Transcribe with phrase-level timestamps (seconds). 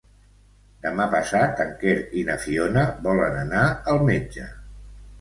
[0.85, 4.53] Demà passat en Quer i na Fiona volen anar al metge.